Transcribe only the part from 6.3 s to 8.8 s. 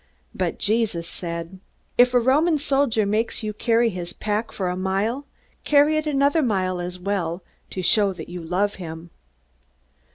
mile as well, to show that you love